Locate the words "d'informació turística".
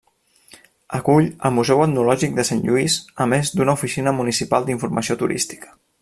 4.71-5.77